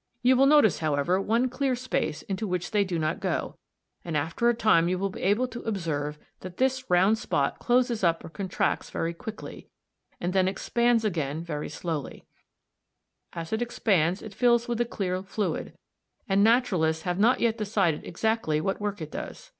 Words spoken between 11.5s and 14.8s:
slowly. As it expands it fills with